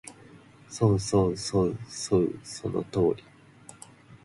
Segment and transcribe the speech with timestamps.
[0.67, 3.23] そうそうそうそう、その通り